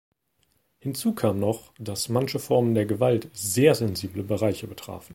Hinzu 0.79 1.13
kam 1.13 1.39
noch, 1.39 1.73
dass 1.77 2.09
manche 2.09 2.39
Formen 2.39 2.73
der 2.73 2.87
Gewalt 2.87 3.29
sehr 3.33 3.75
sensible 3.75 4.23
Bereiche 4.23 4.65
betrafen. 4.65 5.09